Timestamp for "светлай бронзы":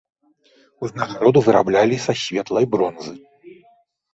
2.23-3.13